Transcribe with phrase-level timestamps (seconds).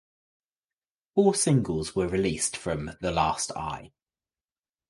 [1.13, 3.91] Four singles were released from "The Last Ai".